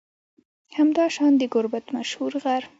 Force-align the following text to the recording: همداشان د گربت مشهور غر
همداشان 0.77 1.31
د 1.37 1.41
گربت 1.53 1.85
مشهور 1.95 2.31
غر 2.43 2.63